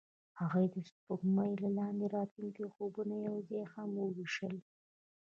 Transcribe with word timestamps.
هغوی 0.39 0.65
د 0.73 0.75
سپوږمۍ 0.89 1.51
لاندې 1.77 2.05
د 2.09 2.11
راتلونکي 2.15 2.63
خوبونه 2.73 3.15
یوځای 3.27 3.63
هم 3.73 3.89
وویشل. 4.03 4.55